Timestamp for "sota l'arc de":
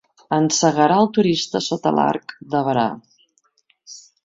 1.67-2.65